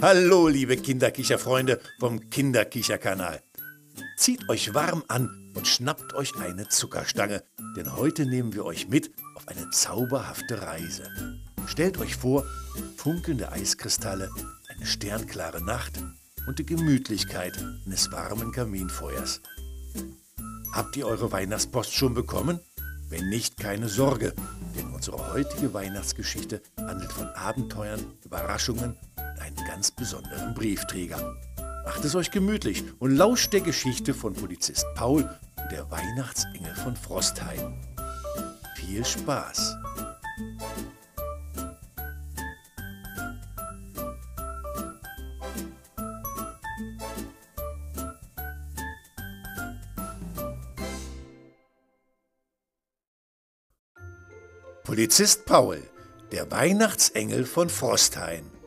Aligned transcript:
Hallo, 0.00 0.46
liebe 0.46 0.76
Kinderkicherfreunde 0.76 1.80
vom 1.98 2.30
Kinderkicherkanal. 2.30 3.42
Zieht 4.16 4.48
euch 4.48 4.72
warm 4.72 5.02
an 5.08 5.50
und 5.56 5.66
schnappt 5.66 6.14
euch 6.14 6.36
eine 6.36 6.68
Zuckerstange, 6.68 7.42
denn 7.76 7.96
heute 7.96 8.24
nehmen 8.24 8.54
wir 8.54 8.64
euch 8.64 8.88
mit 8.88 9.10
auf 9.34 9.48
eine 9.48 9.68
zauberhafte 9.70 10.62
Reise. 10.62 11.02
Stellt 11.66 11.98
euch 11.98 12.14
vor, 12.14 12.46
funkelnde 12.96 13.50
Eiskristalle, 13.50 14.30
eine 14.68 14.86
sternklare 14.86 15.64
Nacht 15.64 16.00
und 16.46 16.60
die 16.60 16.66
Gemütlichkeit 16.66 17.58
eines 17.84 18.12
warmen 18.12 18.52
Kaminfeuers. 18.52 19.40
Habt 20.72 20.96
ihr 20.96 21.08
eure 21.08 21.32
Weihnachtspost 21.32 21.92
schon 21.92 22.14
bekommen? 22.14 22.60
Wenn 23.08 23.28
nicht, 23.30 23.56
keine 23.56 23.88
Sorge, 23.88 24.32
denn 24.76 24.90
unsere 24.94 25.32
heutige 25.32 25.74
Weihnachtsgeschichte 25.74 26.62
handelt 26.76 27.10
von 27.10 27.26
Abenteuern, 27.30 28.04
Überraschungen 28.24 28.96
einen 29.40 29.56
ganz 29.66 29.90
besonderen 29.90 30.54
Briefträger. 30.54 31.36
Macht 31.84 32.04
es 32.04 32.14
euch 32.14 32.30
gemütlich 32.30 32.84
und 32.98 33.16
lauscht 33.16 33.52
der 33.52 33.60
Geschichte 33.60 34.14
von 34.14 34.34
Polizist 34.34 34.86
Paul 34.94 35.22
und 35.22 35.72
der 35.72 35.90
Weihnachtsengel 35.90 36.74
von 36.74 36.94
Frostheim. 36.96 37.74
Viel 38.76 39.04
Spaß! 39.04 39.76
Polizist 54.84 55.44
Paul, 55.44 55.82
der 56.32 56.50
Weihnachtsengel 56.50 57.44
von 57.44 57.68
Frostheim. 57.68 58.57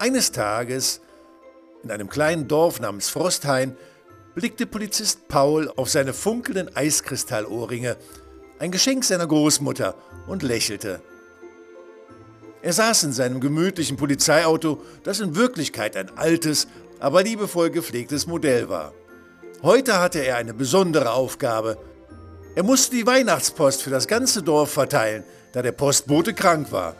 Eines 0.00 0.32
Tages, 0.32 1.02
in 1.82 1.90
einem 1.90 2.08
kleinen 2.08 2.48
Dorf 2.48 2.80
namens 2.80 3.10
Frosthain, 3.10 3.76
blickte 4.34 4.64
Polizist 4.64 5.28
Paul 5.28 5.70
auf 5.76 5.90
seine 5.90 6.14
funkelnden 6.14 6.74
Eiskristallohrringe, 6.74 7.98
ein 8.58 8.70
Geschenk 8.70 9.04
seiner 9.04 9.26
Großmutter, 9.26 9.94
und 10.26 10.42
lächelte. 10.42 11.02
Er 12.62 12.72
saß 12.72 13.02
in 13.02 13.12
seinem 13.12 13.40
gemütlichen 13.40 13.98
Polizeiauto, 13.98 14.82
das 15.02 15.20
in 15.20 15.36
Wirklichkeit 15.36 15.98
ein 15.98 16.16
altes, 16.16 16.66
aber 16.98 17.22
liebevoll 17.22 17.68
gepflegtes 17.68 18.26
Modell 18.26 18.70
war. 18.70 18.94
Heute 19.62 20.00
hatte 20.00 20.20
er 20.20 20.36
eine 20.36 20.54
besondere 20.54 21.10
Aufgabe. 21.10 21.76
Er 22.54 22.62
musste 22.62 22.96
die 22.96 23.06
Weihnachtspost 23.06 23.82
für 23.82 23.90
das 23.90 24.08
ganze 24.08 24.42
Dorf 24.42 24.70
verteilen, 24.70 25.24
da 25.52 25.60
der 25.60 25.72
Postbote 25.72 26.32
krank 26.32 26.72
war. 26.72 26.96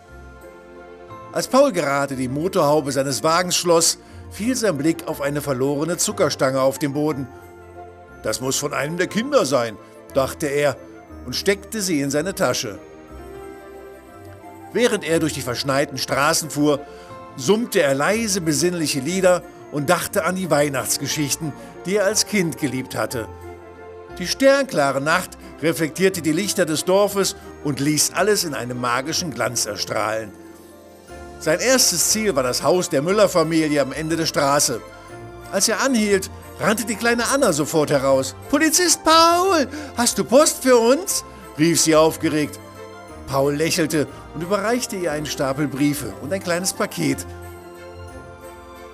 Als 1.32 1.46
Paul 1.46 1.72
gerade 1.72 2.16
die 2.16 2.28
Motorhaube 2.28 2.90
seines 2.90 3.22
Wagens 3.22 3.56
schloss, 3.56 3.98
fiel 4.30 4.56
sein 4.56 4.76
Blick 4.76 5.06
auf 5.06 5.20
eine 5.20 5.40
verlorene 5.40 5.96
Zuckerstange 5.96 6.60
auf 6.60 6.78
dem 6.78 6.92
Boden. 6.92 7.28
Das 8.22 8.40
muss 8.40 8.56
von 8.56 8.74
einem 8.74 8.96
der 8.96 9.06
Kinder 9.06 9.46
sein, 9.46 9.76
dachte 10.12 10.46
er 10.46 10.76
und 11.26 11.36
steckte 11.36 11.80
sie 11.80 12.00
in 12.00 12.10
seine 12.10 12.34
Tasche. 12.34 12.78
Während 14.72 15.04
er 15.04 15.20
durch 15.20 15.32
die 15.32 15.40
verschneiten 15.40 15.98
Straßen 15.98 16.50
fuhr, 16.50 16.80
summte 17.36 17.80
er 17.80 17.94
leise 17.94 18.40
besinnliche 18.40 19.00
Lieder 19.00 19.42
und 19.72 19.88
dachte 19.88 20.24
an 20.24 20.34
die 20.34 20.50
Weihnachtsgeschichten, 20.50 21.52
die 21.86 21.96
er 21.96 22.06
als 22.06 22.26
Kind 22.26 22.58
geliebt 22.58 22.96
hatte. 22.96 23.28
Die 24.18 24.26
sternklare 24.26 25.00
Nacht 25.00 25.38
reflektierte 25.62 26.22
die 26.22 26.32
Lichter 26.32 26.66
des 26.66 26.84
Dorfes 26.84 27.36
und 27.62 27.78
ließ 27.78 28.12
alles 28.14 28.44
in 28.44 28.54
einem 28.54 28.80
magischen 28.80 29.32
Glanz 29.32 29.66
erstrahlen. 29.66 30.32
Sein 31.41 31.58
erstes 31.58 32.10
Ziel 32.10 32.36
war 32.36 32.42
das 32.42 32.62
Haus 32.62 32.91
der 32.91 33.00
Müller-Familie 33.00 33.80
am 33.80 33.92
Ende 33.92 34.14
der 34.14 34.27
Straße. 34.27 34.83
Als 35.50 35.69
er 35.69 35.80
anhielt, 35.80 36.30
rannte 36.60 36.84
die 36.84 36.97
kleine 36.97 37.27
Anna 37.28 37.55
sofort 37.55 37.91
heraus. 37.91 38.34
Polizist 38.50 39.02
Paul, 39.02 39.66
hast 39.97 40.19
du 40.19 40.24
Post 40.24 40.62
für 40.62 40.76
uns? 40.76 41.25
rief 41.59 41.81
sie 41.81 41.97
aufgeregt. 41.97 42.60
Paul 43.26 43.54
lächelte 43.54 44.06
und 44.34 44.42
überreichte 44.42 44.97
ihr 44.97 45.12
einen 45.12 45.25
Stapel 45.25 45.66
Briefe 45.66 46.12
und 46.20 46.31
ein 46.31 46.42
kleines 46.42 46.75
Paket. 46.75 47.25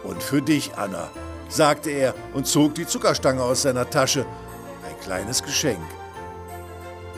Und 0.04 0.22
für 0.22 0.40
dich, 0.40 0.70
Anna, 0.76 1.10
sagte 1.48 1.90
er 1.90 2.14
und 2.32 2.46
zog 2.46 2.76
die 2.76 2.86
Zuckerstange 2.86 3.42
aus 3.42 3.62
seiner 3.62 3.90
Tasche. 3.90 4.24
Ein 4.88 5.00
kleines 5.02 5.42
Geschenk. 5.42 5.80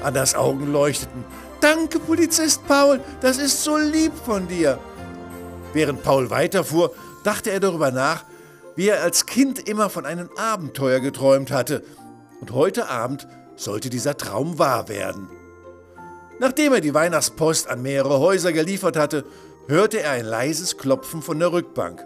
Annas 0.03 0.35
Augen 0.35 0.73
leuchteten. 0.73 1.23
Danke, 1.61 1.99
Polizist 1.99 2.67
Paul, 2.67 3.01
das 3.21 3.37
ist 3.37 3.63
so 3.63 3.77
lieb 3.77 4.13
von 4.25 4.49
dir. 4.49 4.79
Während 5.79 6.03
Paul 6.03 6.29
weiterfuhr, 6.29 6.93
dachte 7.23 7.53
er 7.53 7.61
darüber 7.61 7.93
nach, 7.93 8.25
wie 8.75 8.89
er 8.89 9.01
als 9.01 9.27
Kind 9.27 9.69
immer 9.69 9.91
von 9.91 10.07
einem 10.07 10.29
Abenteuer 10.37 10.99
geträumt 10.99 11.53
hatte. 11.53 11.85
Und 12.41 12.51
heute 12.51 12.89
Abend 12.89 13.29
sollte 13.55 13.89
dieser 13.89 14.17
Traum 14.17 14.59
wahr 14.59 14.89
werden. 14.89 15.29
Nachdem 16.41 16.73
er 16.73 16.81
die 16.81 16.95
Weihnachtspost 16.95 17.69
an 17.69 17.81
mehrere 17.81 18.19
Häuser 18.19 18.53
geliefert 18.53 18.97
hatte, 18.97 19.25
hörte 19.69 20.01
er 20.01 20.11
ein 20.11 20.25
leises 20.25 20.79
Klopfen 20.79 21.23
von 21.23 21.39
der 21.39 21.53
Rückbank. 21.53 22.05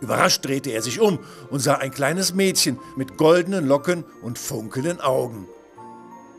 Überrascht 0.00 0.44
drehte 0.44 0.70
er 0.70 0.82
sich 0.82 0.98
um 0.98 1.20
und 1.50 1.60
sah 1.60 1.74
ein 1.74 1.92
kleines 1.92 2.34
Mädchen 2.34 2.80
mit 2.96 3.16
goldenen 3.16 3.68
Locken 3.68 4.02
und 4.20 4.36
funkelnden 4.36 5.00
Augen. 5.00 5.46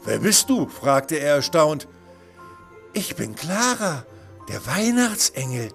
Wer 0.03 0.19
bist 0.19 0.49
du? 0.49 0.67
fragte 0.67 1.15
er 1.15 1.35
erstaunt. 1.35 1.87
Ich 2.91 3.15
bin 3.15 3.35
Clara, 3.35 4.03
der 4.49 4.65
Weihnachtsengel, 4.67 5.69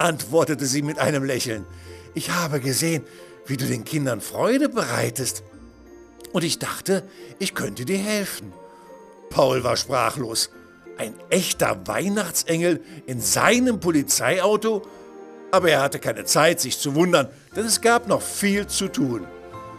antwortete 0.00 0.66
sie 0.66 0.82
mit 0.82 0.98
einem 0.98 1.24
Lächeln. 1.24 1.66
Ich 2.14 2.30
habe 2.30 2.60
gesehen, 2.60 3.04
wie 3.46 3.56
du 3.56 3.66
den 3.66 3.84
Kindern 3.84 4.20
Freude 4.20 4.68
bereitest. 4.68 5.42
Und 6.32 6.44
ich 6.44 6.58
dachte, 6.58 7.04
ich 7.38 7.54
könnte 7.54 7.84
dir 7.84 7.98
helfen. 7.98 8.52
Paul 9.30 9.62
war 9.62 9.76
sprachlos. 9.76 10.50
Ein 10.96 11.14
echter 11.30 11.86
Weihnachtsengel 11.86 12.80
in 13.06 13.20
seinem 13.20 13.80
Polizeiauto? 13.80 14.82
Aber 15.50 15.70
er 15.70 15.82
hatte 15.82 15.98
keine 15.98 16.24
Zeit, 16.24 16.60
sich 16.60 16.78
zu 16.78 16.94
wundern, 16.94 17.28
denn 17.56 17.64
es 17.64 17.80
gab 17.80 18.06
noch 18.06 18.22
viel 18.22 18.66
zu 18.66 18.88
tun. 18.88 19.26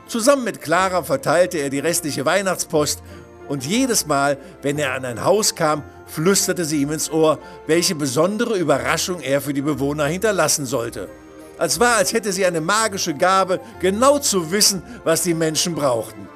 Zusammen 0.08 0.44
mit 0.44 0.62
Clara 0.62 1.04
verteilte 1.04 1.58
er 1.60 1.70
die 1.70 1.80
restliche 1.80 2.26
Weihnachtspost 2.26 3.02
und 3.52 3.66
jedes 3.66 4.08
Mal, 4.08 4.38
wenn 4.62 4.80
er 4.80 4.94
an 4.94 5.04
ein 5.04 5.26
Haus 5.26 5.56
kam, 5.56 5.84
flüsterte 6.06 6.64
sie 6.64 6.84
ihm 6.84 6.92
ins 6.92 7.12
Ohr, 7.12 7.38
welche 7.68 7.96
besondere 7.96 8.58
Überraschung 8.58 9.20
er 9.20 9.42
für 9.42 9.54
die 9.54 9.62
Bewohner 9.62 10.06
hinterlassen 10.06 10.66
sollte. 10.66 11.10
Als 11.58 11.78
war, 11.78 11.98
als 11.98 12.14
hätte 12.14 12.32
sie 12.32 12.46
eine 12.46 12.62
magische 12.62 13.14
Gabe, 13.14 13.60
genau 13.82 14.20
zu 14.20 14.54
wissen, 14.54 14.82
was 15.04 15.24
die 15.24 15.34
Menschen 15.34 15.76
brauchten. 15.76 16.30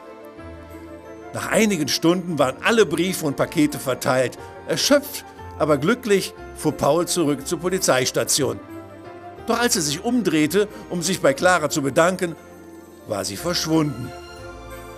Nach 1.34 1.50
einigen 1.52 1.88
Stunden 1.88 2.38
waren 2.38 2.58
alle 2.62 2.86
Briefe 2.86 3.26
und 3.26 3.38
Pakete 3.38 3.80
verteilt. 3.80 4.38
Erschöpft, 4.68 5.24
aber 5.58 5.78
glücklich 5.78 6.34
fuhr 6.58 6.74
Paul 6.74 7.08
zurück 7.08 7.48
zur 7.48 7.62
Polizeistation. 7.62 8.60
Doch 9.48 9.58
als 9.58 9.78
er 9.78 9.84
sich 9.84 10.04
umdrehte, 10.04 10.68
um 10.90 11.02
sich 11.02 11.22
bei 11.22 11.34
Clara 11.34 11.70
zu 11.70 11.82
bedanken, 11.82 12.36
war 13.08 13.24
sie 13.24 13.38
verschwunden. 13.38 14.12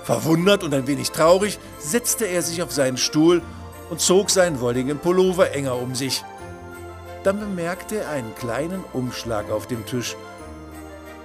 Verwundert 0.08 0.64
und 0.64 0.74
ein 0.74 0.88
wenig 0.88 1.12
traurig 1.12 1.60
setzte 1.80 2.24
er 2.24 2.42
sich 2.42 2.62
auf 2.64 2.72
seinen 2.72 2.96
Stuhl 2.96 3.42
und 3.90 4.00
zog 4.00 4.30
seinen 4.30 4.62
wolligen 4.62 5.00
Pullover 5.00 5.52
enger 5.52 5.76
um 5.76 5.96
sich. 5.96 6.24
Dann 7.26 7.42
bemerkte 7.42 7.98
er 7.98 8.12
einen 8.12 8.34
kleinen 8.36 8.86
Umschlag 8.94 9.52
auf 9.52 9.68
dem 9.68 9.86
Tisch. 9.86 10.16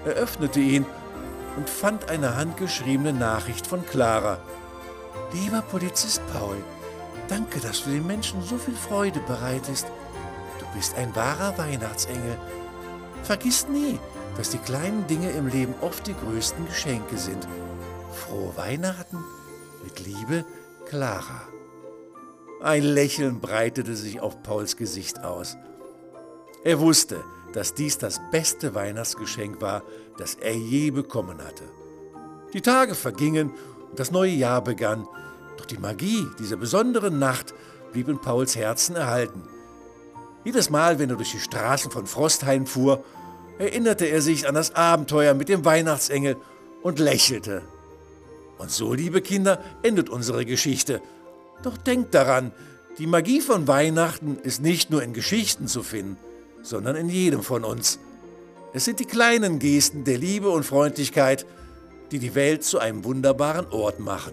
Er 0.04 0.14
öffnete 0.14 0.58
ihn 0.58 0.84
und 1.56 1.70
fand 1.70 2.10
eine 2.10 2.34
handgeschriebene 2.34 3.12
Nachricht 3.12 3.68
von 3.68 3.86
Clara. 3.86 4.38
Lieber 5.32 5.62
Polizist 5.62 6.20
Paul, 6.32 6.56
danke, 7.28 7.60
dass 7.60 7.84
du 7.84 7.90
den 7.90 8.04
Menschen 8.04 8.42
so 8.42 8.58
viel 8.58 8.74
Freude 8.74 9.20
bereitest. 9.28 9.86
Du 10.58 10.66
bist 10.74 10.96
ein 10.96 11.14
wahrer 11.14 11.56
Weihnachtsengel. 11.56 12.36
Vergiss 13.22 13.68
nie, 13.68 14.00
dass 14.36 14.50
die 14.50 14.58
kleinen 14.58 15.06
Dinge 15.06 15.30
im 15.30 15.46
Leben 15.46 15.76
oft 15.82 16.04
die 16.08 16.16
größten 16.16 16.66
Geschenke 16.66 17.16
sind. 17.16 17.46
Frohe 18.12 18.56
Weihnachten, 18.56 19.18
mit 19.82 20.00
Liebe, 20.06 20.44
Clara. 20.86 21.42
Ein 22.62 22.82
Lächeln 22.82 23.40
breitete 23.40 23.96
sich 23.96 24.20
auf 24.20 24.42
Pauls 24.42 24.76
Gesicht 24.76 25.24
aus. 25.24 25.56
Er 26.64 26.78
wusste, 26.78 27.24
dass 27.52 27.74
dies 27.74 27.98
das 27.98 28.20
beste 28.30 28.74
Weihnachtsgeschenk 28.74 29.60
war, 29.60 29.82
das 30.16 30.34
er 30.36 30.54
je 30.54 30.90
bekommen 30.90 31.38
hatte. 31.42 31.64
Die 32.52 32.60
Tage 32.60 32.94
vergingen 32.94 33.52
und 33.90 33.98
das 33.98 34.10
neue 34.10 34.30
Jahr 34.30 34.62
begann, 34.62 35.08
doch 35.56 35.66
die 35.66 35.78
Magie 35.78 36.26
dieser 36.38 36.56
besonderen 36.56 37.18
Nacht 37.18 37.54
blieb 37.92 38.08
in 38.08 38.20
Pauls 38.20 38.56
Herzen 38.56 38.96
erhalten. 38.96 39.42
Jedes 40.44 40.70
Mal, 40.70 40.98
wenn 40.98 41.10
er 41.10 41.16
durch 41.16 41.32
die 41.32 41.40
Straßen 41.40 41.90
von 41.90 42.06
Frostheim 42.06 42.66
fuhr, 42.66 43.04
erinnerte 43.58 44.06
er 44.06 44.22
sich 44.22 44.48
an 44.48 44.54
das 44.54 44.74
Abenteuer 44.74 45.34
mit 45.34 45.48
dem 45.48 45.64
Weihnachtsengel 45.64 46.36
und 46.82 46.98
lächelte. 46.98 47.62
Und 48.62 48.70
so, 48.70 48.94
liebe 48.94 49.20
Kinder, 49.20 49.58
endet 49.82 50.08
unsere 50.08 50.46
Geschichte. 50.46 51.02
Doch 51.64 51.76
denkt 51.76 52.14
daran, 52.14 52.52
die 52.98 53.08
Magie 53.08 53.40
von 53.40 53.66
Weihnachten 53.66 54.38
ist 54.42 54.62
nicht 54.62 54.88
nur 54.88 55.02
in 55.02 55.12
Geschichten 55.12 55.66
zu 55.66 55.82
finden. 55.82 56.16
sondern 56.62 56.94
in 56.94 57.08
jedem 57.08 57.42
von 57.42 57.64
uns. 57.64 57.98
Es 58.72 58.84
sind 58.84 59.00
die 59.00 59.04
kleinen 59.04 59.58
Gesten 59.58 60.04
der 60.04 60.16
Liebe 60.16 60.48
und 60.48 60.64
Freundlichkeit, 60.64 61.44
die 62.12 62.20
die 62.20 62.36
Welt 62.36 62.62
zu 62.62 62.78
einem 62.78 63.02
wunderbaren 63.04 63.66
Ort 63.70 63.98
machen. 63.98 64.32